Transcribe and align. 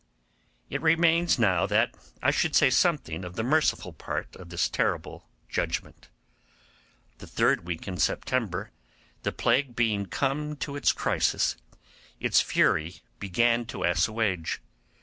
It 0.67 0.81
remains 0.81 1.37
now 1.37 1.67
that 1.67 1.93
I 2.23 2.31
should 2.31 2.55
say 2.55 2.71
something 2.71 3.23
of 3.23 3.35
the 3.35 3.43
merciful 3.43 3.93
part 3.93 4.35
of 4.35 4.49
this 4.49 4.67
terrible 4.67 5.29
judgement. 5.47 6.09
The 7.19 7.27
last 7.45 7.59
week 7.65 7.87
in 7.87 7.97
September, 7.97 8.71
the 9.21 9.31
plague 9.31 9.75
being 9.75 10.07
come 10.07 10.55
to 10.55 10.75
its 10.75 10.91
crisis, 10.91 11.55
its 12.19 12.41
fury 12.41 13.03
began 13.19 13.63
to 13.67 13.83
assuage. 13.83 14.59